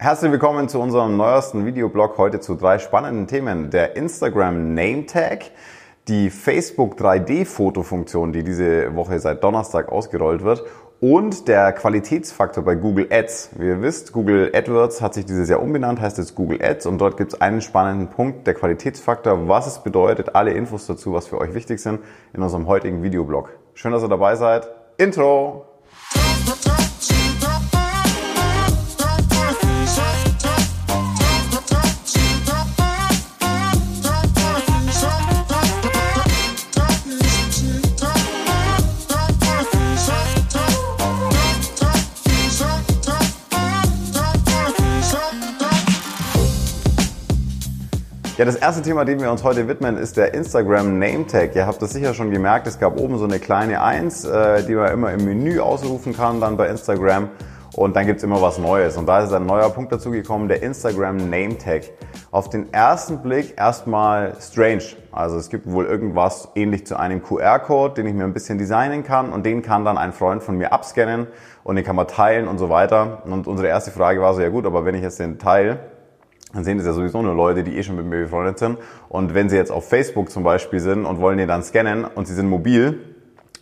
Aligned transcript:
Herzlich 0.00 0.30
willkommen 0.30 0.68
zu 0.68 0.78
unserem 0.78 1.16
neuesten 1.16 1.66
Videoblog 1.66 2.18
heute 2.18 2.38
zu 2.38 2.54
drei 2.54 2.78
spannenden 2.78 3.26
Themen. 3.26 3.70
Der 3.70 3.96
Instagram 3.96 4.72
Name 4.72 5.06
Tag, 5.06 5.46
die 6.06 6.30
Facebook 6.30 6.96
3D-Fotofunktion, 7.00 8.32
die 8.32 8.44
diese 8.44 8.94
Woche 8.94 9.18
seit 9.18 9.42
Donnerstag 9.42 9.90
ausgerollt 9.90 10.44
wird 10.44 10.62
und 11.00 11.48
der 11.48 11.72
Qualitätsfaktor 11.72 12.62
bei 12.62 12.76
Google 12.76 13.08
Ads. 13.10 13.50
Wie 13.58 13.66
ihr 13.66 13.82
wisst, 13.82 14.12
Google 14.12 14.52
AdWords 14.54 15.02
hat 15.02 15.14
sich 15.14 15.26
dieses 15.26 15.48
Jahr 15.48 15.60
umbenannt, 15.60 16.00
heißt 16.00 16.18
jetzt 16.18 16.36
Google 16.36 16.62
Ads 16.62 16.86
und 16.86 16.98
dort 16.98 17.16
gibt 17.16 17.32
es 17.32 17.40
einen 17.40 17.60
spannenden 17.60 18.06
Punkt, 18.06 18.46
der 18.46 18.54
Qualitätsfaktor, 18.54 19.48
was 19.48 19.66
es 19.66 19.80
bedeutet, 19.80 20.36
alle 20.36 20.52
Infos 20.52 20.86
dazu, 20.86 21.12
was 21.12 21.26
für 21.26 21.38
euch 21.38 21.54
wichtig 21.54 21.80
sind, 21.80 21.98
in 22.32 22.40
unserem 22.40 22.68
heutigen 22.68 23.02
Videoblog. 23.02 23.50
Schön, 23.74 23.90
dass 23.90 24.04
ihr 24.04 24.08
dabei 24.08 24.36
seid. 24.36 24.68
Intro! 24.96 25.67
Ja, 48.38 48.44
das 48.44 48.54
erste 48.54 48.82
Thema, 48.82 49.04
dem 49.04 49.20
wir 49.20 49.32
uns 49.32 49.42
heute 49.42 49.66
widmen, 49.66 49.96
ist 49.96 50.16
der 50.16 50.32
Instagram 50.32 51.00
Name 51.00 51.26
Tag. 51.26 51.56
Ihr 51.56 51.66
habt 51.66 51.82
das 51.82 51.90
sicher 51.90 52.14
schon 52.14 52.30
gemerkt, 52.30 52.68
es 52.68 52.78
gab 52.78 52.96
oben 52.96 53.18
so 53.18 53.24
eine 53.24 53.40
kleine 53.40 53.82
Eins, 53.82 54.24
äh, 54.24 54.64
die 54.64 54.76
man 54.76 54.92
immer 54.92 55.12
im 55.12 55.24
Menü 55.24 55.58
ausrufen 55.58 56.16
kann 56.16 56.40
dann 56.40 56.56
bei 56.56 56.68
Instagram. 56.68 57.30
Und 57.74 57.96
dann 57.96 58.06
gibt's 58.06 58.22
immer 58.22 58.40
was 58.40 58.58
Neues. 58.58 58.96
Und 58.96 59.06
da 59.06 59.24
ist 59.24 59.32
ein 59.32 59.44
neuer 59.44 59.70
Punkt 59.70 59.90
dazugekommen, 59.90 60.46
der 60.46 60.62
Instagram 60.62 61.16
Name 61.16 61.58
Tag. 61.58 61.82
Auf 62.30 62.48
den 62.48 62.72
ersten 62.72 63.22
Blick 63.22 63.54
erstmal 63.58 64.34
strange. 64.40 64.84
Also 65.10 65.36
es 65.36 65.50
gibt 65.50 65.68
wohl 65.68 65.86
irgendwas 65.86 66.48
ähnlich 66.54 66.86
zu 66.86 66.96
einem 66.96 67.24
QR-Code, 67.24 67.94
den 67.94 68.06
ich 68.06 68.14
mir 68.14 68.22
ein 68.22 68.34
bisschen 68.34 68.56
designen 68.56 69.02
kann 69.02 69.32
und 69.32 69.46
den 69.46 69.62
kann 69.62 69.84
dann 69.84 69.98
ein 69.98 70.12
Freund 70.12 70.44
von 70.44 70.56
mir 70.56 70.72
abscannen 70.72 71.26
und 71.64 71.74
den 71.74 71.84
kann 71.84 71.96
man 71.96 72.06
teilen 72.06 72.46
und 72.46 72.58
so 72.58 72.70
weiter. 72.70 73.20
Und 73.24 73.48
unsere 73.48 73.66
erste 73.66 73.90
Frage 73.90 74.20
war 74.20 74.32
so, 74.34 74.42
ja 74.42 74.48
gut, 74.48 74.64
aber 74.64 74.84
wenn 74.84 74.94
ich 74.94 75.02
jetzt 75.02 75.18
den 75.18 75.40
teile, 75.40 75.80
dann 76.52 76.64
sehen 76.64 76.78
das 76.78 76.86
ja 76.86 76.92
sowieso 76.92 77.20
nur 77.20 77.34
Leute, 77.34 77.62
die 77.62 77.76
eh 77.76 77.82
schon 77.82 77.96
mit 77.96 78.06
mir 78.06 78.22
befreundet 78.22 78.58
sind. 78.58 78.78
Und 79.08 79.34
wenn 79.34 79.50
sie 79.50 79.56
jetzt 79.56 79.70
auf 79.70 79.88
Facebook 79.88 80.30
zum 80.30 80.44
Beispiel 80.44 80.80
sind 80.80 81.04
und 81.04 81.20
wollen 81.20 81.36
den 81.38 81.48
dann 81.48 81.62
scannen 81.62 82.04
und 82.04 82.26
sie 82.26 82.34
sind 82.34 82.48
mobil, 82.48 83.00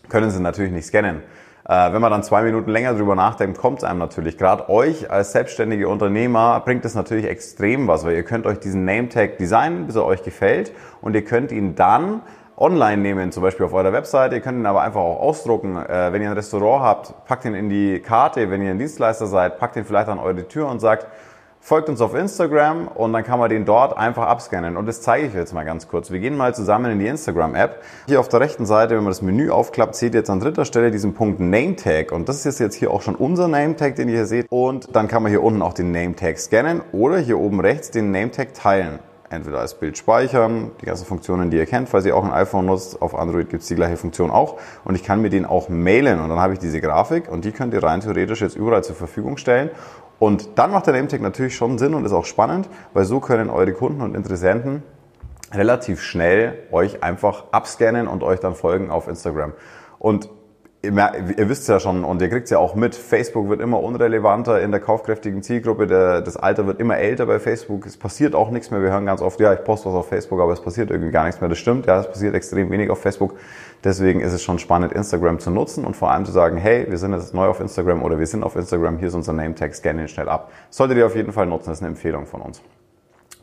können 0.09 0.31
sie 0.31 0.41
natürlich 0.41 0.73
nicht 0.73 0.87
scannen. 0.87 1.23
Äh, 1.69 1.93
wenn 1.93 2.01
man 2.01 2.13
dann 2.13 2.23
zwei 2.23 2.43
Minuten 2.43 2.71
länger 2.71 2.95
drüber 2.95 3.17
nachdenkt, 3.17 3.59
kommt 3.59 3.79
es 3.79 3.85
einem 3.85 3.99
natürlich. 3.99 4.39
Gerade 4.39 4.69
euch 4.69 5.11
als 5.11 5.33
selbstständige 5.33 5.89
Unternehmer 5.89 6.61
bringt 6.65 6.85
es 6.85 6.95
natürlich 6.95 7.27
extrem 7.27 7.89
was, 7.89 8.05
weil 8.05 8.15
ihr 8.15 8.23
könnt 8.23 8.47
euch 8.47 8.61
diesen 8.61 8.85
Name-Tag 8.85 9.39
designen, 9.39 9.87
bis 9.87 9.97
er 9.97 10.05
euch 10.05 10.23
gefällt 10.23 10.73
und 11.01 11.15
ihr 11.17 11.25
könnt 11.25 11.51
ihn 11.51 11.75
dann 11.75 12.23
online 12.57 13.03
nehmen, 13.03 13.33
zum 13.33 13.43
Beispiel 13.43 13.67
auf 13.67 13.75
eurer 13.75 13.93
Webseite. 13.93 14.37
Ihr 14.37 14.41
könnt 14.41 14.59
ihn 14.59 14.67
aber 14.67 14.83
einfach 14.83 15.01
auch 15.01 15.19
ausdrucken. 15.19 15.77
Äh, 15.77 16.13
wenn 16.13 16.23
ihr 16.23 16.31
ein 16.31 16.37
Restaurant 16.37 16.85
habt, 16.85 17.25
packt 17.27 17.45
ihn 17.45 17.55
in 17.55 17.69
die 17.69 17.99
Karte. 17.99 18.49
Wenn 18.49 18.63
ihr 18.63 18.71
ein 18.71 18.79
Dienstleister 18.79 19.27
seid, 19.27 19.59
packt 19.59 19.75
ihn 19.75 19.85
vielleicht 19.85 20.09
an 20.09 20.21
eure 20.21 20.47
Tür 20.47 20.69
und 20.69 20.79
sagt, 20.79 21.09
folgt 21.67 21.89
uns 21.89 22.01
auf 22.01 22.15
Instagram 22.15 22.87
und 22.87 23.13
dann 23.13 23.25
kann 23.25 23.41
man 23.41 23.51
den 23.51 23.65
dort 23.65 23.99
einfach 23.99 24.29
abscannen. 24.29 24.77
Und 24.77 24.87
das 24.87 25.03
zeige 25.03 25.27
ich 25.27 25.35
jetzt 25.35 25.53
mal 25.53 25.65
ganz 25.65 25.89
kurz. 25.89 26.13
Wir 26.13 26.21
gehen 26.21 26.37
mal 26.37 26.55
zusammen 26.55 26.93
in 26.93 27.01
die 27.01 27.09
Instagram-App. 27.09 27.83
Hier 28.07 28.21
auf 28.21 28.29
der 28.29 28.39
rechten 28.39 28.67
Seite, 28.67 28.95
wenn 28.95 29.03
man 29.03 29.11
das 29.11 29.21
Menü 29.21 29.51
aufklappt, 29.51 29.97
seht 29.97 30.15
ihr 30.15 30.21
jetzt 30.21 30.31
an 30.31 30.39
dritter 30.39 30.65
Stelle 30.65 30.93
diesen 30.93 31.15
Punkt 31.15 31.41
Name 31.41 31.75
Tag. 31.75 32.13
Und 32.13 32.29
das 32.29 32.47
ist 32.47 32.61
jetzt 32.61 32.77
hier 32.77 32.93
auch 32.93 33.03
schon 33.03 33.17
unser 33.17 33.49
Name 33.49 33.75
Tag, 33.75 33.97
den 33.97 34.09
ihr 34.09 34.15
hier 34.15 34.27
seht. 34.27 34.47
Und 34.49 34.95
dann 34.95 35.09
kann 35.09 35.25
man 35.25 35.31
hier 35.31 35.43
unten 35.43 35.61
auch 35.61 35.73
den 35.73 35.91
Name 35.91 36.15
Tag 36.15 36.39
scannen 36.39 36.83
oder 36.93 37.19
hier 37.19 37.37
oben 37.37 37.59
rechts 37.59 37.91
den 37.91 38.13
Name 38.13 38.31
Tag 38.31 38.55
teilen. 38.55 39.01
Entweder 39.29 39.59
als 39.59 39.75
Bild 39.75 39.99
speichern, 39.99 40.71
die 40.81 40.87
ganzen 40.87 41.05
Funktionen, 41.05 41.51
die 41.51 41.57
ihr 41.57 41.67
kennt, 41.67 41.89
falls 41.89 42.07
ihr 42.07 42.17
auch 42.17 42.23
ein 42.23 42.31
iPhone 42.31 42.67
nutzt. 42.67 43.03
Auf 43.03 43.17
Android 43.17 43.51
gibt 43.51 43.63
es 43.63 43.69
die 43.69 43.75
gleiche 43.75 43.97
Funktion 43.97 44.31
auch. 44.31 44.57
Und 44.85 44.95
ich 44.95 45.03
kann 45.03 45.21
mir 45.21 45.31
den 45.31 45.45
auch 45.45 45.69
mailen. 45.69 46.21
Und 46.21 46.29
dann 46.29 46.39
habe 46.39 46.53
ich 46.53 46.61
diese 46.61 46.81
Grafik 46.81 47.29
und 47.29 47.45
die 47.45 47.51
könnt 47.51 47.75
ihr 47.75 47.83
rein 47.83 48.03
theoretisch 48.03 48.41
jetzt 48.41 48.55
überall 48.55 48.85
zur 48.85 48.95
Verfügung 48.95 49.37
stellen. 49.37 49.71
Und 50.19 50.59
dann 50.59 50.71
macht 50.71 50.87
der 50.87 50.95
Nametag 50.95 51.21
natürlich 51.21 51.57
schon 51.57 51.79
Sinn 51.79 51.95
und 51.95 52.05
ist 52.05 52.13
auch 52.13 52.25
spannend, 52.25 52.69
weil 52.95 53.05
so 53.05 53.21
können 53.21 53.51
eure 53.51 53.73
Kunden 53.73 54.01
und 54.01 54.15
Interessenten 54.15 54.83
relativ 55.53 56.01
schnell 56.01 56.59
euch 56.73 57.03
einfach 57.03 57.45
abscannen 57.53 58.09
und 58.09 58.23
euch 58.23 58.41
dann 58.41 58.55
folgen 58.55 58.91
auf 58.91 59.09
Instagram. 59.09 59.53
Und 59.99 60.29
ihr, 60.87 61.49
wisst 61.49 61.69
ja 61.69 61.81
schon 61.81 62.05
und 62.05 62.23
ihr 62.23 62.29
kriegt 62.29 62.45
es 62.45 62.51
ja 62.51 62.59
auch 62.59 62.75
mit, 62.75 62.95
Facebook 62.95 63.49
wird 63.49 63.61
immer 63.61 63.83
unrelevanter 63.83 64.61
in 64.61 64.71
der 64.71 64.81
kaufkräftigen 64.81 65.43
Zielgruppe, 65.43 65.87
der, 65.87 66.21
das 66.21 66.37
Alter 66.37 66.67
wird 66.67 66.81
immer 66.81 66.97
älter 66.97 67.27
bei 67.27 67.39
Facebook, 67.39 67.87
es 67.87 67.97
passiert 67.97 68.35
auch 68.35 68.51
nichts 68.51 68.71
mehr, 68.71 68.83
wir 68.83 68.91
hören 68.91 69.07
ganz 69.07 69.21
oft, 69.21 69.41
ja, 69.41 69.53
ich 69.53 69.65
poste 69.65 69.89
was 69.89 69.95
auf 69.95 70.09
Facebook, 70.09 70.41
aber 70.41 70.53
es 70.53 70.61
passiert 70.61 70.91
irgendwie 70.91 71.11
gar 71.11 71.25
nichts 71.25 71.41
mehr, 71.41 71.49
das 71.49 71.59
stimmt, 71.59 71.87
ja, 71.87 72.01
es 72.01 72.09
passiert 72.09 72.35
extrem 72.35 72.71
wenig 72.71 72.91
auf 72.91 73.01
Facebook, 73.01 73.35
deswegen 73.87 74.21
ist 74.21 74.33
es 74.33 74.43
schon 74.43 74.59
spannend, 74.59 74.93
Instagram 74.93 75.39
zu 75.39 75.51
nutzen 75.51 75.85
und 75.85 75.95
vor 75.95 76.11
allem 76.11 76.25
zu 76.25 76.33
sagen, 76.33 76.57
hey, 76.57 76.87
wir 76.89 76.99
sind 76.99 77.13
jetzt 77.13 77.33
neu 77.33 77.47
auf 77.47 77.61
Instagram 77.61 78.03
oder 78.03 78.19
wir 78.19 78.27
sind 78.27 78.43
auf 78.43 78.57
Instagram, 78.57 78.99
hier 78.99 79.09
ist 79.09 79.15
unser 79.15 79.33
Name-Tag, 79.33 79.75
scan 79.75 79.99
ihn 79.99 80.09
schnell 80.09 80.29
ab. 80.29 80.51
solltet 80.71 80.99
ihr 80.99 81.07
auf 81.07 81.15
jeden 81.15 81.33
Fall 81.33 81.47
nutzen, 81.47 81.71
das 81.71 81.79
ist 81.79 81.83
eine 81.83 81.93
Empfehlung 81.93 82.27
von 82.27 82.43
uns. 82.43 82.61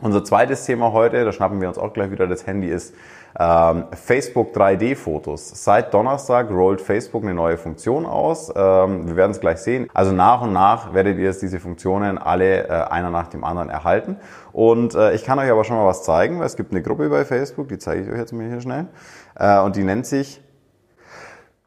Unser 0.04 0.26
zweites 0.26 0.66
Thema 0.66 0.92
heute, 0.92 1.24
da 1.24 1.32
schnappen 1.32 1.62
wir 1.62 1.70
uns 1.70 1.78
auch 1.78 1.94
gleich 1.94 2.12
wieder 2.12 2.28
das 2.28 2.46
Handy, 2.46 2.68
ist 2.68 2.94
ähm, 3.40 3.86
Facebook 3.94 4.54
3D-Fotos. 4.54 5.64
Seit 5.64 5.94
Donnerstag 5.94 6.52
rollt 6.52 6.82
Facebook 6.82 7.24
eine 7.24 7.34
neue 7.34 7.58
Funktion 7.58 8.06
aus. 8.06 8.52
Ähm, 8.54 9.08
wir 9.08 9.16
werden 9.16 9.32
es 9.32 9.40
gleich 9.40 9.60
sehen. 9.60 9.88
Also 9.94 10.12
nach 10.12 10.42
und 10.42 10.52
nach 10.52 10.94
werdet 10.94 11.18
ihr 11.20 11.24
jetzt 11.24 11.42
diese 11.42 11.62
Funktionen 11.62 12.18
alle 12.18 12.68
äh, 12.68 12.70
einer 12.70 13.12
nach 13.12 13.28
dem 13.28 13.46
anderen 13.46 13.70
erhalten. 13.70 14.18
Und 14.52 14.94
äh, 14.94 15.14
ich 15.14 15.24
kann 15.24 15.40
euch 15.40 15.50
aber 15.50 15.64
schon 15.64 15.78
mal 15.78 15.86
was 15.86 16.04
zeigen, 16.04 16.38
weil 16.40 16.48
es 16.48 16.58
gibt 16.58 16.74
eine 16.74 16.82
Gruppe 16.82 17.08
bei 17.08 17.24
Facebook, 17.24 17.70
die 17.70 17.78
zeige 17.78 18.04
ich 18.04 18.12
euch 18.12 18.18
jetzt 18.18 18.34
mal 18.34 18.46
hier 18.46 18.60
schnell. 18.60 18.88
Äh, 19.36 19.62
und 19.62 19.78
die 19.78 19.86
nennt 19.86 20.06
sich 20.06 20.42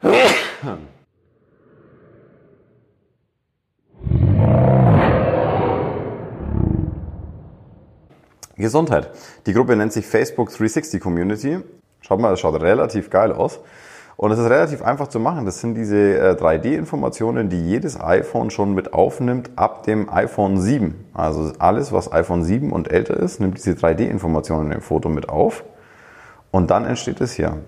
Gesundheit. 8.67 9.11
Die 9.47 9.53
Gruppe 9.53 9.77
nennt 9.77 9.93
sich 9.93 10.07
Facebook 10.07 10.49
360 10.49 11.01
Community. 11.01 11.59
Schaut 12.01 12.21
mal, 12.21 12.31
das 12.31 12.41
schaut 12.41 12.61
relativ 12.61 13.11
geil 13.11 13.33
aus. 13.33 13.61
Und 14.17 14.33
es 14.33 14.39
ist 14.39 14.49
relativ 14.51 14.83
einfach 14.83 15.09
zu 15.09 15.21
machen. 15.21 15.45
Das 15.45 15.61
sind 15.61 15.75
diese 15.75 16.37
3D-Informationen, 16.41 17.47
äh, 17.47 17.51
die 17.51 17.65
jedes 17.69 18.01
iPhone 18.01 18.51
schon 18.51 18.75
mit 18.75 18.93
aufnimmt 18.93 19.51
ab 19.57 19.85
dem 19.85 20.11
iPhone 20.11 20.59
7. 20.59 20.95
Also 21.15 21.53
alles, 21.59 21.93
was 21.93 22.11
iPhone 22.11 22.43
7 22.43 22.73
und 22.73 22.91
älter 22.91 23.17
ist, 23.17 23.41
nimmt 23.41 23.59
diese 23.59 23.73
3D-Informationen 23.73 24.73
im 24.73 24.81
Foto 24.81 25.09
mit 25.09 25.29
auf. 25.29 25.65
Und 26.51 26.71
dann 26.71 26.87
entsteht 26.87 27.21
es 27.21 27.35
hier. 27.35 27.59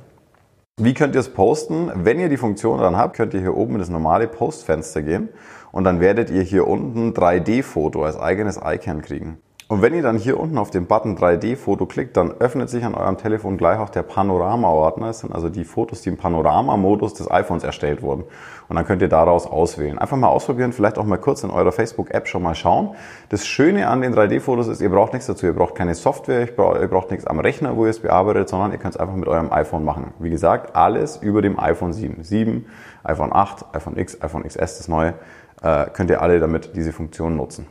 Wie 0.80 0.94
könnt 0.94 1.14
ihr 1.14 1.20
es 1.20 1.28
posten? 1.28 1.90
Wenn 1.94 2.18
ihr 2.18 2.28
die 2.28 2.36
Funktion 2.36 2.80
dann 2.80 2.96
habt, 2.96 3.16
könnt 3.16 3.34
ihr 3.34 3.40
hier 3.40 3.56
oben 3.56 3.74
in 3.74 3.80
das 3.80 3.88
normale 3.88 4.26
Postfenster 4.26 5.02
gehen 5.02 5.28
und 5.70 5.84
dann 5.84 6.00
werdet 6.00 6.30
ihr 6.30 6.42
hier 6.42 6.66
unten 6.66 7.12
3D-Foto 7.12 8.04
als 8.04 8.18
eigenes 8.18 8.60
Icon 8.64 9.02
kriegen. 9.02 9.38
Und 9.70 9.82
wenn 9.82 9.92
ihr 9.92 10.02
dann 10.02 10.16
hier 10.16 10.40
unten 10.40 10.56
auf 10.56 10.70
den 10.70 10.86
Button 10.86 11.18
3D-Foto 11.18 11.84
klickt, 11.84 12.16
dann 12.16 12.32
öffnet 12.32 12.70
sich 12.70 12.86
an 12.86 12.94
eurem 12.94 13.18
Telefon 13.18 13.58
gleich 13.58 13.78
auch 13.78 13.90
der 13.90 14.02
Panorama-Ordner. 14.02 15.08
Das 15.08 15.20
sind 15.20 15.34
also 15.34 15.50
die 15.50 15.64
Fotos, 15.64 16.00
die 16.00 16.08
im 16.08 16.16
Panorama-Modus 16.16 17.12
des 17.12 17.30
iPhones 17.30 17.64
erstellt 17.64 18.00
wurden. 18.00 18.24
Und 18.70 18.76
dann 18.76 18.86
könnt 18.86 19.02
ihr 19.02 19.10
daraus 19.10 19.46
auswählen. 19.46 19.98
Einfach 19.98 20.16
mal 20.16 20.28
ausprobieren, 20.28 20.72
vielleicht 20.72 20.96
auch 20.96 21.04
mal 21.04 21.18
kurz 21.18 21.44
in 21.44 21.50
eurer 21.50 21.70
Facebook-App 21.70 22.28
schon 22.28 22.42
mal 22.42 22.54
schauen. 22.54 22.94
Das 23.28 23.46
Schöne 23.46 23.88
an 23.88 24.00
den 24.00 24.14
3D-Fotos 24.14 24.68
ist, 24.68 24.80
ihr 24.80 24.88
braucht 24.88 25.12
nichts 25.12 25.26
dazu. 25.26 25.44
Ihr 25.44 25.54
braucht 25.54 25.74
keine 25.74 25.94
Software, 25.94 26.48
ihr 26.48 26.88
braucht, 26.88 27.10
nichts 27.10 27.26
am 27.26 27.38
Rechner, 27.38 27.76
wo 27.76 27.84
ihr 27.84 27.90
es 27.90 28.00
bearbeitet, 28.00 28.48
sondern 28.48 28.72
ihr 28.72 28.78
könnt 28.78 28.94
es 28.94 29.00
einfach 29.00 29.16
mit 29.16 29.28
eurem 29.28 29.52
iPhone 29.52 29.84
machen. 29.84 30.14
Wie 30.18 30.30
gesagt, 30.30 30.76
alles 30.76 31.18
über 31.18 31.42
dem 31.42 31.60
iPhone 31.60 31.92
7. 31.92 32.24
7, 32.24 32.64
iPhone 33.04 33.34
8, 33.34 33.66
iPhone 33.74 33.98
X, 33.98 34.22
iPhone 34.22 34.44
XS, 34.44 34.78
das 34.78 34.88
neue, 34.88 35.12
äh, 35.62 35.90
könnt 35.92 36.08
ihr 36.08 36.22
alle 36.22 36.40
damit 36.40 36.74
diese 36.74 36.94
Funktion 36.94 37.36
nutzen. 37.36 37.66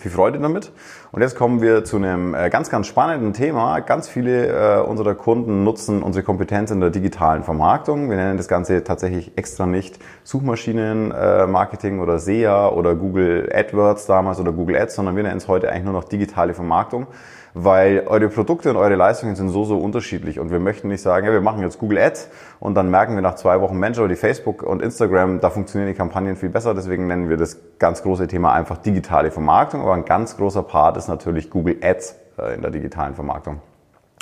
Viel 0.00 0.10
Freude 0.10 0.38
damit. 0.38 0.72
Und 1.12 1.20
jetzt 1.20 1.36
kommen 1.36 1.60
wir 1.60 1.84
zu 1.84 1.96
einem 1.96 2.32
äh, 2.32 2.48
ganz, 2.48 2.70
ganz 2.70 2.86
spannenden 2.86 3.34
Thema. 3.34 3.80
Ganz 3.80 4.08
viele 4.08 4.78
äh, 4.78 4.80
unserer 4.80 5.14
Kunden 5.14 5.62
nutzen 5.62 6.02
unsere 6.02 6.22
Kompetenz 6.22 6.70
in 6.70 6.80
der 6.80 6.88
digitalen 6.88 7.42
Vermarktung. 7.42 8.08
Wir 8.08 8.16
nennen 8.16 8.38
das 8.38 8.48
Ganze 8.48 8.82
tatsächlich 8.82 9.32
extra 9.36 9.66
nicht 9.66 9.98
Suchmaschinenmarketing 10.24 11.98
äh, 11.98 12.00
oder 12.00 12.18
SEA 12.18 12.70
oder 12.70 12.94
Google 12.94 13.52
AdWords 13.52 14.06
damals 14.06 14.40
oder 14.40 14.52
Google 14.52 14.78
Ads, 14.78 14.94
sondern 14.94 15.16
wir 15.16 15.22
nennen 15.22 15.36
es 15.36 15.48
heute 15.48 15.68
eigentlich 15.68 15.84
nur 15.84 15.92
noch 15.92 16.04
digitale 16.04 16.54
Vermarktung 16.54 17.06
weil 17.54 18.04
eure 18.06 18.28
Produkte 18.28 18.70
und 18.70 18.76
eure 18.76 18.94
Leistungen 18.94 19.36
sind 19.36 19.48
so, 19.48 19.64
so 19.64 19.78
unterschiedlich 19.78 20.38
und 20.38 20.50
wir 20.50 20.60
möchten 20.60 20.88
nicht 20.88 21.02
sagen, 21.02 21.26
ja, 21.26 21.32
wir 21.32 21.40
machen 21.40 21.62
jetzt 21.62 21.78
Google 21.78 21.98
Ads 21.98 22.28
und 22.60 22.74
dann 22.74 22.90
merken 22.90 23.14
wir 23.14 23.22
nach 23.22 23.34
zwei 23.34 23.60
Wochen, 23.60 23.78
Mensch, 23.78 23.98
aber 23.98 24.08
die 24.08 24.16
Facebook 24.16 24.62
und 24.62 24.82
Instagram, 24.82 25.40
da 25.40 25.50
funktionieren 25.50 25.92
die 25.92 25.96
Kampagnen 25.96 26.36
viel 26.36 26.50
besser, 26.50 26.74
deswegen 26.74 27.06
nennen 27.06 27.28
wir 27.28 27.36
das 27.36 27.58
ganz 27.78 28.02
große 28.02 28.28
Thema 28.28 28.52
einfach 28.52 28.78
digitale 28.78 29.30
Vermarktung, 29.30 29.80
aber 29.82 29.94
ein 29.94 30.04
ganz 30.04 30.36
großer 30.36 30.62
Part 30.62 30.96
ist 30.96 31.08
natürlich 31.08 31.50
Google 31.50 31.78
Ads 31.82 32.16
äh, 32.38 32.54
in 32.54 32.62
der 32.62 32.70
digitalen 32.70 33.14
Vermarktung. 33.14 33.60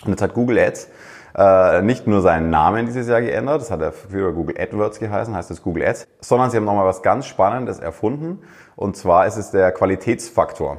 Und 0.05 0.11
jetzt 0.11 0.23
hat 0.23 0.35
Google 0.35 0.59
Ads 0.59 0.89
äh, 1.37 1.83
nicht 1.83 2.07
nur 2.07 2.21
seinen 2.21 2.51
Namen 2.51 2.87
dieses 2.87 3.09
Jahr 3.09 3.21
geändert, 3.21 3.61
das 3.61 3.71
hat 3.71 3.81
er 3.81 3.93
früher 3.93 4.33
Google 4.33 4.57
AdWords 4.59 4.99
geheißen, 4.99 5.35
heißt 5.35 5.51
es 5.51 5.63
Google 5.63 5.85
Ads, 5.85 6.07
sondern 6.21 6.51
sie 6.51 6.57
haben 6.57 6.65
nochmal 6.65 6.87
was 6.87 7.03
ganz 7.03 7.27
Spannendes 7.27 7.79
erfunden 7.79 8.41
Und 8.77 8.97
zwar 8.97 9.27
ist 9.27 9.37
es 9.37 9.51
der 9.51 9.73
Qualitätsfaktor. 9.73 10.79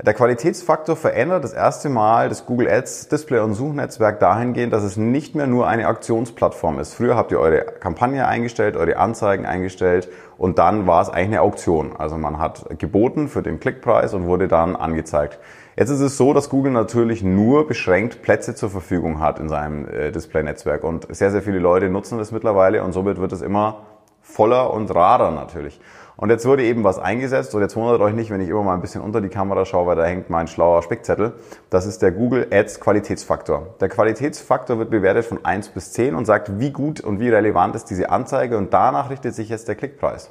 Der 0.00 0.14
Qualitätsfaktor 0.14 0.94
verändert 0.94 1.42
das 1.42 1.52
erste 1.52 1.88
Mal 1.88 2.28
das 2.28 2.46
Google 2.46 2.70
Ads 2.70 3.08
Display- 3.08 3.40
und 3.40 3.54
Suchnetzwerk 3.54 4.20
dahingehend, 4.20 4.72
dass 4.72 4.84
es 4.84 4.96
nicht 4.96 5.34
mehr 5.34 5.48
nur 5.48 5.66
eine 5.66 5.88
Auktionsplattform 5.88 6.78
ist. 6.78 6.94
Früher 6.94 7.16
habt 7.16 7.32
ihr 7.32 7.40
eure 7.40 7.62
Kampagne 7.62 8.24
eingestellt, 8.28 8.76
eure 8.76 8.96
Anzeigen 8.96 9.44
eingestellt 9.44 10.08
und 10.36 10.60
dann 10.60 10.86
war 10.86 11.02
es 11.02 11.08
eigentlich 11.08 11.26
eine 11.26 11.40
Auktion. 11.40 11.96
Also 11.96 12.16
man 12.16 12.38
hat 12.38 12.78
geboten 12.78 13.26
für 13.26 13.42
den 13.42 13.58
Klickpreis 13.58 14.14
und 14.14 14.26
wurde 14.26 14.46
dann 14.46 14.76
angezeigt. 14.76 15.40
Jetzt 15.76 15.90
ist 15.90 16.00
es 16.00 16.16
so, 16.16 16.32
dass 16.32 16.48
Google 16.48 16.70
natürlich 16.70 17.24
nur 17.24 17.66
beschränkt 17.66 18.22
Plätze 18.22 18.54
zur 18.54 18.70
Verfügung 18.70 19.18
hat 19.18 19.40
in 19.40 19.48
seinem 19.48 19.88
äh, 19.88 20.12
Display-Netzwerk 20.12 20.84
und 20.84 21.12
sehr, 21.12 21.32
sehr 21.32 21.42
viele 21.42 21.58
Leute 21.58 21.88
nutzen 21.88 22.18
das 22.18 22.30
mittlerweile 22.30 22.84
und 22.84 22.92
somit 22.92 23.18
wird 23.18 23.32
es 23.32 23.42
immer 23.42 23.87
voller 24.28 24.72
und 24.72 24.94
rarer 24.94 25.30
natürlich. 25.30 25.80
Und 26.16 26.30
jetzt 26.30 26.44
wurde 26.46 26.64
eben 26.64 26.82
was 26.82 26.98
eingesetzt 26.98 27.54
und 27.54 27.62
jetzt 27.62 27.76
wundert 27.76 28.00
euch 28.00 28.12
nicht, 28.12 28.30
wenn 28.30 28.40
ich 28.40 28.48
immer 28.48 28.64
mal 28.64 28.74
ein 28.74 28.80
bisschen 28.80 29.02
unter 29.02 29.20
die 29.20 29.28
Kamera 29.28 29.64
schaue, 29.64 29.86
weil 29.86 29.96
da 29.96 30.04
hängt 30.04 30.30
mein 30.30 30.48
schlauer 30.48 30.82
Spickzettel. 30.82 31.34
Das 31.70 31.86
ist 31.86 32.02
der 32.02 32.10
Google 32.10 32.48
Ads 32.50 32.80
Qualitätsfaktor. 32.80 33.74
Der 33.80 33.88
Qualitätsfaktor 33.88 34.80
wird 34.80 34.90
bewertet 34.90 35.26
von 35.26 35.44
1 35.44 35.68
bis 35.68 35.92
10 35.92 36.16
und 36.16 36.24
sagt, 36.24 36.58
wie 36.58 36.72
gut 36.72 37.00
und 37.00 37.20
wie 37.20 37.28
relevant 37.28 37.76
ist 37.76 37.84
diese 37.84 38.10
Anzeige 38.10 38.58
und 38.58 38.74
danach 38.74 39.10
richtet 39.10 39.36
sich 39.36 39.48
jetzt 39.48 39.68
der 39.68 39.76
Klickpreis. 39.76 40.30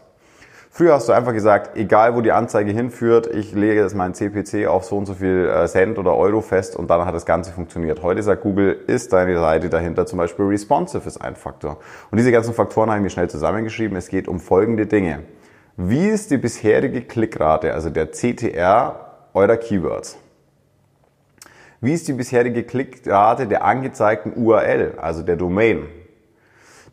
Früher 0.77 0.93
hast 0.93 1.09
du 1.09 1.13
einfach 1.13 1.33
gesagt, 1.33 1.75
egal 1.75 2.15
wo 2.15 2.21
die 2.21 2.31
Anzeige 2.31 2.71
hinführt, 2.71 3.25
ich 3.25 3.51
lege 3.53 3.81
jetzt 3.81 3.95
meinen 3.95 4.13
CPC 4.13 4.67
auf 4.67 4.83
so 4.83 4.95
und 4.95 5.07
so 5.07 5.15
viel 5.15 5.49
äh, 5.49 5.65
Cent 5.65 5.97
oder 5.97 6.15
Euro 6.15 6.41
fest 6.41 6.75
und 6.75 6.87
dann 6.91 7.03
hat 7.03 7.15
das 7.15 7.25
Ganze 7.25 7.51
funktioniert. 7.51 8.03
Heute 8.03 8.21
sagt 8.21 8.43
Google, 8.43 8.77
ist 8.85 9.11
deine 9.11 9.39
Seite 9.39 9.69
dahinter 9.69 10.05
zum 10.05 10.19
Beispiel 10.19 10.45
responsive 10.45 11.07
ist 11.07 11.17
ein 11.17 11.35
Faktor. 11.35 11.79
Und 12.11 12.19
diese 12.19 12.31
ganzen 12.31 12.53
Faktoren 12.53 12.91
habe 12.91 12.99
ich 12.99 13.03
mir 13.05 13.09
schnell 13.09 13.27
zusammengeschrieben. 13.27 13.97
Es 13.97 14.07
geht 14.07 14.27
um 14.27 14.39
folgende 14.39 14.85
Dinge. 14.85 15.23
Wie 15.77 16.09
ist 16.09 16.29
die 16.29 16.37
bisherige 16.37 17.01
Klickrate, 17.01 17.73
also 17.73 17.89
der 17.89 18.11
CTR 18.11 19.15
eurer 19.33 19.57
Keywords? 19.57 20.19
Wie 21.81 21.93
ist 21.93 22.07
die 22.07 22.13
bisherige 22.13 22.61
Klickrate 22.61 23.47
der 23.47 23.65
angezeigten 23.65 24.33
URL, 24.35 24.93
also 25.01 25.23
der 25.23 25.37
Domain? 25.37 25.87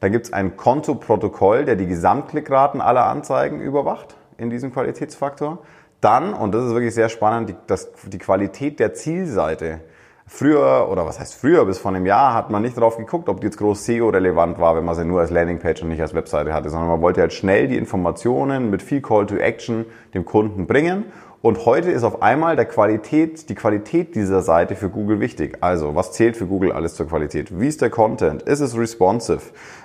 Dann 0.00 0.12
gibt 0.12 0.26
es 0.26 0.32
ein 0.32 0.56
Kontoprotokoll, 0.56 1.64
der 1.64 1.76
die 1.76 1.86
Gesamtklickraten 1.86 2.80
aller 2.80 3.06
Anzeigen 3.06 3.60
überwacht 3.60 4.16
in 4.38 4.50
diesem 4.50 4.72
Qualitätsfaktor. 4.72 5.58
Dann, 6.00 6.34
und 6.34 6.52
das 6.54 6.64
ist 6.64 6.72
wirklich 6.72 6.94
sehr 6.94 7.08
spannend, 7.08 7.48
die, 7.48 7.56
das, 7.66 7.90
die 8.04 8.18
Qualität 8.18 8.78
der 8.80 8.94
Zielseite. 8.94 9.80
Früher, 10.26 10.88
oder 10.90 11.06
was 11.06 11.20
heißt 11.20 11.34
früher, 11.34 11.66
bis 11.66 11.78
vor 11.78 11.90
einem 11.90 12.06
Jahr 12.06 12.32
hat 12.32 12.50
man 12.50 12.62
nicht 12.62 12.76
darauf 12.76 12.96
geguckt, 12.96 13.28
ob 13.28 13.40
die 13.40 13.46
jetzt 13.46 13.58
groß 13.58 13.84
SEO-relevant 13.84 14.58
war, 14.58 14.74
wenn 14.74 14.84
man 14.84 14.94
sie 14.94 15.04
nur 15.04 15.20
als 15.20 15.30
Landingpage 15.30 15.82
und 15.82 15.88
nicht 15.88 16.00
als 16.00 16.14
Webseite 16.14 16.54
hatte, 16.54 16.70
sondern 16.70 16.88
man 16.88 17.02
wollte 17.02 17.20
halt 17.20 17.34
schnell 17.34 17.68
die 17.68 17.76
Informationen 17.76 18.70
mit 18.70 18.82
viel 18.82 19.02
Call 19.02 19.26
to 19.26 19.36
Action 19.36 19.84
dem 20.14 20.24
Kunden 20.24 20.66
bringen 20.66 21.04
und 21.44 21.66
heute 21.66 21.90
ist 21.90 22.04
auf 22.04 22.22
einmal 22.22 22.56
der 22.56 22.64
Qualität, 22.64 23.50
die 23.50 23.54
Qualität 23.54 24.14
dieser 24.14 24.40
Seite 24.40 24.76
für 24.76 24.88
Google 24.88 25.20
wichtig. 25.20 25.58
Also, 25.60 25.94
was 25.94 26.12
zählt 26.12 26.38
für 26.38 26.46
Google 26.46 26.72
alles 26.72 26.94
zur 26.94 27.06
Qualität? 27.06 27.60
Wie 27.60 27.68
ist 27.68 27.82
der 27.82 27.90
Content? 27.90 28.40
Ist 28.40 28.60
es 28.60 28.74
responsive? 28.78 29.42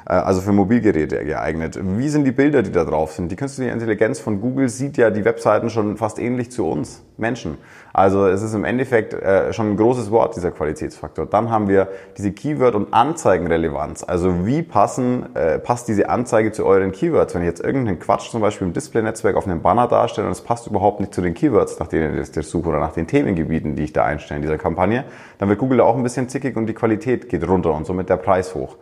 Äh, 0.09 0.13
also 0.13 0.41
für 0.41 0.51
Mobilgeräte 0.51 1.23
geeignet? 1.23 1.77
Wie 1.81 2.09
sind 2.09 2.23
die 2.23 2.31
Bilder, 2.31 2.63
die 2.63 2.71
da 2.71 2.83
drauf 2.83 3.11
sind? 3.11 3.31
Die 3.31 3.35
künstliche 3.35 3.71
Intelligenz 3.71 4.19
von 4.19 4.41
Google 4.41 4.69
sieht 4.69 4.97
ja 4.97 5.09
die 5.09 5.25
Webseiten 5.25 5.69
schon 5.69 5.97
fast 5.97 6.17
ähnlich 6.17 6.49
zu 6.51 6.65
uns 6.65 7.03
Menschen. 7.17 7.57
Also 7.91 8.27
es 8.27 8.41
ist 8.41 8.53
im 8.53 8.63
Endeffekt 8.63 9.13
äh, 9.13 9.51
schon 9.51 9.71
ein 9.71 9.77
großes 9.77 10.09
Wort, 10.11 10.35
dieser 10.35 10.51
Qualitätsfaktor. 10.51 11.25
Dann 11.25 11.49
haben 11.49 11.67
wir 11.67 11.89
diese 12.17 12.31
Keyword- 12.31 12.75
und 12.75 12.93
Anzeigenrelevanz. 12.93 14.03
Also 14.03 14.45
wie 14.45 14.63
passen, 14.63 15.35
äh, 15.35 15.59
passt 15.59 15.87
diese 15.87 16.07
Anzeige 16.07 16.51
zu 16.51 16.65
euren 16.65 16.91
Keywords? 16.91 17.35
Wenn 17.35 17.41
ich 17.41 17.47
jetzt 17.47 17.63
irgendeinen 17.63 17.99
Quatsch 17.99 18.29
zum 18.29 18.41
Beispiel 18.41 18.67
im 18.67 18.73
Display-Netzwerk 18.73 19.35
auf 19.35 19.45
einem 19.45 19.61
Banner 19.61 19.87
darstelle 19.87 20.27
und 20.27 20.31
es 20.31 20.41
passt 20.41 20.67
überhaupt 20.67 21.01
nicht 21.01 21.13
zu 21.13 21.21
den 21.21 21.33
Keywords, 21.33 21.48
nach 21.51 21.87
denen 21.87 22.19
ich 22.19 22.31
das 22.31 22.49
suche 22.49 22.69
oder 22.69 22.79
nach 22.79 22.93
den 22.93 23.07
Themengebieten, 23.07 23.75
die 23.75 23.83
ich 23.83 23.93
da 23.93 24.05
einstelle 24.05 24.37
in 24.37 24.41
dieser 24.41 24.57
Kampagne, 24.57 25.05
dann 25.37 25.49
wird 25.49 25.59
Google 25.59 25.81
auch 25.81 25.95
ein 25.95 26.03
bisschen 26.03 26.29
zickig 26.29 26.55
und 26.55 26.67
die 26.67 26.73
Qualität 26.73 27.29
geht 27.29 27.47
runter 27.47 27.73
und 27.73 27.85
somit 27.85 28.09
der 28.09 28.17
Preis 28.17 28.55
hoch. 28.55 28.77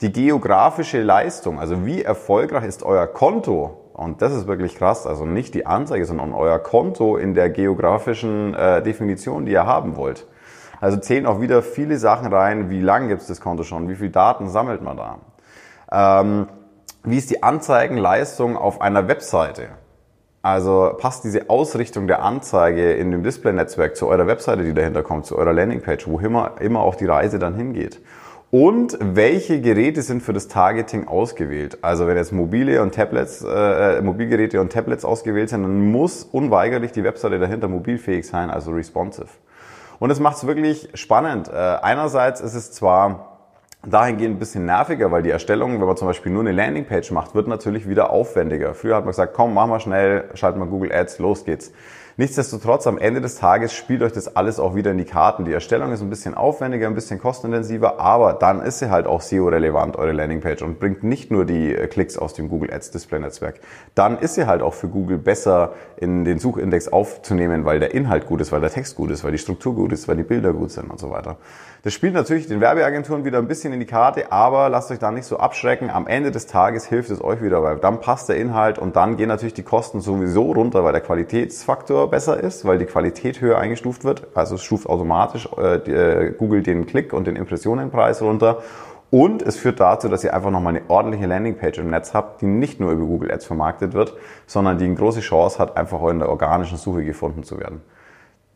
Die 0.00 0.12
geografische 0.12 1.02
Leistung, 1.02 1.60
also 1.60 1.84
wie 1.84 2.02
erfolgreich 2.02 2.64
ist 2.64 2.82
euer 2.82 3.06
Konto 3.06 3.80
und 3.92 4.22
das 4.22 4.32
ist 4.32 4.46
wirklich 4.46 4.76
krass. 4.76 5.06
Also 5.06 5.26
nicht 5.26 5.54
die 5.54 5.66
Anzeige, 5.66 6.06
sondern 6.06 6.32
euer 6.32 6.58
Konto 6.58 7.18
in 7.18 7.34
der 7.34 7.50
geografischen 7.50 8.54
äh, 8.54 8.82
Definition, 8.82 9.44
die 9.44 9.52
ihr 9.52 9.66
haben 9.66 9.96
wollt. 9.96 10.26
Also 10.80 10.96
zählen 10.96 11.26
auch 11.26 11.42
wieder 11.42 11.62
viele 11.62 11.98
Sachen 11.98 12.32
rein. 12.32 12.70
Wie 12.70 12.80
lang 12.80 13.08
gibt 13.08 13.20
es 13.20 13.28
das 13.28 13.42
Konto 13.42 13.62
schon? 13.62 13.90
Wie 13.90 13.96
viel 13.96 14.08
Daten 14.08 14.48
sammelt 14.48 14.80
man 14.80 14.96
da? 14.96 15.18
Ähm, 15.92 16.46
wie 17.04 17.18
ist 17.18 17.30
die 17.30 17.42
Anzeigenleistung 17.42 18.56
auf 18.56 18.80
einer 18.80 19.06
Webseite? 19.06 19.68
Also 20.42 20.94
passt 20.98 21.24
diese 21.24 21.50
Ausrichtung 21.50 22.06
der 22.06 22.22
Anzeige 22.22 22.92
in 22.92 23.10
dem 23.10 23.22
Display-Netzwerk 23.22 23.94
zu 23.94 24.06
eurer 24.08 24.26
Webseite, 24.26 24.64
die 24.64 24.72
dahinter 24.72 25.02
kommt, 25.02 25.26
zu 25.26 25.36
eurer 25.36 25.52
Landingpage, 25.52 26.06
wo 26.08 26.18
immer, 26.18 26.52
immer 26.60 26.80
auch 26.80 26.94
die 26.94 27.04
Reise 27.04 27.38
dann 27.38 27.54
hingeht? 27.54 28.00
Und 28.50 28.98
welche 29.00 29.60
Geräte 29.60 30.02
sind 30.02 30.22
für 30.22 30.32
das 30.32 30.48
Targeting 30.48 31.06
ausgewählt? 31.06 31.78
Also 31.82 32.08
wenn 32.08 32.16
jetzt 32.16 32.32
mobile 32.32 32.82
und 32.82 32.94
Tablets, 32.94 33.44
äh, 33.44 33.98
äh, 33.98 34.02
Mobilgeräte 34.02 34.60
und 34.60 34.72
Tablets 34.72 35.04
ausgewählt 35.04 35.50
sind, 35.50 35.62
dann 35.62 35.92
muss 35.92 36.24
unweigerlich 36.24 36.90
die 36.90 37.04
Webseite 37.04 37.38
dahinter 37.38 37.68
mobilfähig 37.68 38.26
sein, 38.26 38.50
also 38.50 38.72
responsive. 38.72 39.28
Und 40.00 40.10
es 40.10 40.18
macht 40.18 40.38
es 40.38 40.46
wirklich 40.46 40.88
spannend. 40.94 41.48
Äh, 41.48 41.52
einerseits 41.52 42.40
ist 42.40 42.54
es 42.54 42.72
zwar 42.72 43.29
dahingehend 43.86 44.36
ein 44.36 44.38
bisschen 44.38 44.66
nerviger, 44.66 45.10
weil 45.10 45.22
die 45.22 45.30
Erstellung, 45.30 45.80
wenn 45.80 45.86
man 45.86 45.96
zum 45.96 46.08
Beispiel 46.08 46.32
nur 46.32 46.42
eine 46.42 46.52
Landingpage 46.52 47.10
macht, 47.12 47.34
wird 47.34 47.48
natürlich 47.48 47.88
wieder 47.88 48.10
aufwendiger. 48.10 48.74
Früher 48.74 48.96
hat 48.96 49.04
man 49.04 49.12
gesagt, 49.12 49.34
komm, 49.34 49.54
mach 49.54 49.66
mal 49.66 49.80
schnell, 49.80 50.24
schalten 50.34 50.58
wir 50.58 50.66
Google 50.66 50.92
Ads, 50.92 51.18
los 51.18 51.44
geht's. 51.44 51.72
Nichtsdestotrotz, 52.16 52.86
am 52.86 52.98
Ende 52.98 53.20
des 53.20 53.36
Tages 53.36 53.72
spielt 53.72 54.02
euch 54.02 54.12
das 54.12 54.36
alles 54.36 54.58
auch 54.58 54.74
wieder 54.74 54.90
in 54.90 54.98
die 54.98 55.04
Karten. 55.04 55.44
Die 55.44 55.52
Erstellung 55.52 55.92
ist 55.92 56.02
ein 56.02 56.10
bisschen 56.10 56.34
aufwendiger, 56.34 56.86
ein 56.86 56.94
bisschen 56.94 57.18
kostenintensiver, 57.18 58.00
aber 58.00 58.32
dann 58.32 58.60
ist 58.60 58.80
sie 58.80 58.90
halt 58.90 59.06
auch 59.06 59.20
SEO-relevant, 59.20 59.96
eure 59.96 60.12
Landingpage, 60.12 60.62
und 60.62 60.80
bringt 60.80 61.02
nicht 61.02 61.30
nur 61.30 61.44
die 61.44 61.74
äh, 61.74 61.86
Klicks 61.86 62.18
aus 62.18 62.34
dem 62.34 62.48
Google 62.48 62.72
Ads 62.72 62.90
Display 62.90 63.20
Netzwerk. 63.20 63.60
Dann 63.94 64.18
ist 64.18 64.34
sie 64.34 64.46
halt 64.46 64.62
auch 64.62 64.74
für 64.74 64.88
Google 64.88 65.18
besser 65.18 65.72
in 65.96 66.24
den 66.24 66.38
Suchindex 66.38 66.88
aufzunehmen, 66.88 67.64
weil 67.64 67.80
der 67.80 67.94
Inhalt 67.94 68.26
gut 68.26 68.40
ist, 68.40 68.52
weil 68.52 68.60
der 68.60 68.70
Text 68.70 68.96
gut 68.96 69.10
ist, 69.10 69.24
weil 69.24 69.32
die 69.32 69.38
Struktur 69.38 69.74
gut 69.74 69.92
ist, 69.92 70.08
weil 70.08 70.16
die 70.16 70.22
Bilder 70.22 70.52
gut 70.52 70.70
sind 70.70 70.90
und 70.90 70.98
so 70.98 71.10
weiter. 71.10 71.36
Das 71.82 71.94
spielt 71.94 72.12
natürlich 72.12 72.46
den 72.46 72.60
Werbeagenturen 72.60 73.24
wieder 73.24 73.38
ein 73.38 73.48
bisschen 73.48 73.72
in 73.72 73.80
die 73.80 73.86
Karte, 73.86 74.30
aber 74.30 74.68
lasst 74.68 74.90
euch 74.90 74.98
da 74.98 75.10
nicht 75.10 75.24
so 75.24 75.38
abschrecken. 75.38 75.88
Am 75.88 76.06
Ende 76.06 76.30
des 76.30 76.46
Tages 76.46 76.84
hilft 76.84 77.10
es 77.10 77.24
euch 77.24 77.40
wieder, 77.40 77.62
weil 77.62 77.78
dann 77.78 78.00
passt 78.00 78.28
der 78.28 78.36
Inhalt 78.36 78.78
und 78.78 78.96
dann 78.96 79.16
gehen 79.16 79.28
natürlich 79.28 79.54
die 79.54 79.62
Kosten 79.62 80.00
sowieso 80.00 80.52
runter, 80.52 80.84
weil 80.84 80.92
der 80.92 81.00
Qualitätsfaktor 81.00 81.99
besser 82.08 82.38
ist, 82.38 82.64
weil 82.64 82.78
die 82.78 82.84
Qualität 82.86 83.40
höher 83.40 83.58
eingestuft 83.58 84.04
wird. 84.04 84.28
Also 84.34 84.54
es 84.54 84.62
stuft 84.62 84.86
automatisch 84.86 85.48
äh, 85.56 85.76
äh, 85.76 86.30
Google 86.32 86.62
den 86.62 86.86
Klick 86.86 87.12
und 87.12 87.26
den 87.26 87.36
Impressionenpreis 87.36 88.22
runter. 88.22 88.62
Und 89.10 89.42
es 89.42 89.56
führt 89.56 89.80
dazu, 89.80 90.08
dass 90.08 90.22
ihr 90.22 90.34
einfach 90.34 90.50
nochmal 90.50 90.76
eine 90.76 90.88
ordentliche 90.88 91.26
Landingpage 91.26 91.78
im 91.78 91.90
Netz 91.90 92.14
habt, 92.14 92.42
die 92.42 92.46
nicht 92.46 92.78
nur 92.78 92.92
über 92.92 93.04
Google 93.04 93.32
Ads 93.32 93.44
vermarktet 93.44 93.92
wird, 93.92 94.14
sondern 94.46 94.78
die 94.78 94.84
eine 94.84 94.94
große 94.94 95.20
Chance 95.20 95.58
hat, 95.58 95.76
einfach 95.76 96.00
in 96.08 96.20
der 96.20 96.28
organischen 96.28 96.78
Suche 96.78 97.04
gefunden 97.04 97.42
zu 97.42 97.58
werden. 97.58 97.82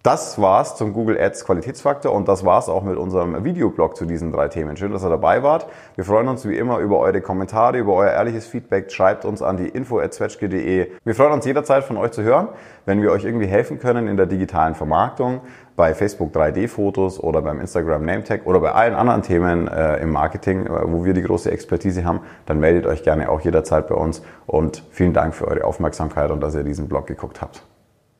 Das 0.04 0.38
war's 0.38 0.76
zum 0.76 0.92
Google 0.92 1.18
Ads 1.18 1.46
Qualitätsfaktor 1.46 2.12
und 2.12 2.28
das 2.28 2.44
war's 2.44 2.68
auch 2.68 2.82
mit 2.82 2.98
unserem 2.98 3.42
Videoblog 3.42 3.96
zu 3.96 4.04
diesen 4.04 4.32
drei 4.32 4.48
Themen. 4.48 4.76
Schön, 4.76 4.92
dass 4.92 5.02
ihr 5.02 5.08
dabei 5.08 5.42
wart. 5.42 5.66
Wir 5.94 6.04
freuen 6.04 6.28
uns 6.28 6.46
wie 6.46 6.58
immer 6.58 6.76
über 6.80 6.98
eure 6.98 7.22
Kommentare, 7.22 7.78
über 7.78 7.94
euer 7.94 8.10
ehrliches 8.10 8.46
Feedback. 8.46 8.92
Schreibt 8.92 9.24
uns 9.24 9.40
an 9.40 9.56
die 9.56 9.66
info@zwetschge.de. 9.66 10.88
Wir 11.02 11.14
freuen 11.14 11.32
uns 11.32 11.46
jederzeit 11.46 11.84
von 11.84 11.96
euch 11.96 12.10
zu 12.10 12.22
hören, 12.22 12.48
wenn 12.84 13.00
wir 13.00 13.12
euch 13.12 13.24
irgendwie 13.24 13.46
helfen 13.46 13.78
können 13.78 14.06
in 14.06 14.18
der 14.18 14.26
digitalen 14.26 14.74
Vermarktung, 14.74 15.40
bei 15.74 15.94
Facebook 15.94 16.36
3D-Fotos 16.36 17.18
oder 17.18 17.40
beim 17.40 17.58
Instagram 17.58 18.04
Nametag 18.04 18.44
oder 18.44 18.60
bei 18.60 18.72
allen 18.72 18.92
anderen 18.92 19.22
Themen 19.22 19.68
äh, 19.68 20.02
im 20.02 20.10
Marketing, 20.10 20.66
äh, 20.66 20.70
wo 20.84 21.06
wir 21.06 21.14
die 21.14 21.22
große 21.22 21.50
Expertise 21.50 22.04
haben, 22.04 22.20
dann 22.44 22.60
meldet 22.60 22.84
euch 22.84 23.04
gerne 23.04 23.30
auch 23.30 23.40
jederzeit 23.40 23.88
bei 23.88 23.94
uns 23.94 24.20
und 24.44 24.82
vielen 24.90 25.14
Dank 25.14 25.34
für 25.34 25.48
eure 25.48 25.64
Aufmerksamkeit 25.64 26.30
und 26.30 26.42
dass 26.42 26.54
ihr 26.54 26.62
diesen 26.62 26.88
Blog 26.88 27.06
geguckt 27.06 27.40
habt. 27.40 27.64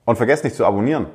Und 0.07 0.17
vergesst 0.17 0.45
nicht 0.45 0.57
zu 0.57 0.65
abonnieren. 0.65 1.09